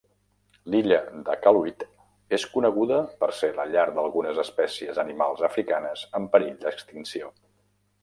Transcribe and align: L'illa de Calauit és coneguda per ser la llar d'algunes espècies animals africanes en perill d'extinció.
L'illa 0.75 0.95
de 1.27 1.35
Calauit 1.43 1.85
és 2.39 2.47
coneguda 2.55 2.99
per 3.21 3.31
ser 3.41 3.51
la 3.61 3.67
llar 3.75 3.85
d'algunes 4.01 4.43
espècies 4.47 5.05
animals 5.07 5.47
africanes 5.53 6.11
en 6.23 6.31
perill 6.37 6.61
d'extinció. 6.69 7.35